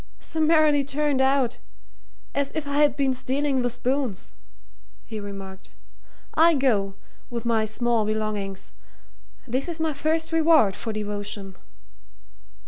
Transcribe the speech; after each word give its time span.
"Summarily 0.19 0.83
turned 0.83 1.21
out 1.21 1.59
as 2.33 2.51
if 2.55 2.65
I 2.67 2.77
had 2.79 2.95
been 2.95 3.13
stealing 3.13 3.59
the 3.59 3.69
spoons," 3.69 4.31
he 5.05 5.19
remarked. 5.19 5.69
"I 6.33 6.55
go 6.55 6.95
with 7.29 7.45
my 7.45 7.65
small 7.65 8.03
belongings. 8.03 8.73
This 9.47 9.69
is 9.69 9.79
my 9.79 9.93
first 9.93 10.31
reward 10.31 10.75
for 10.75 10.91
devotion." 10.91 11.55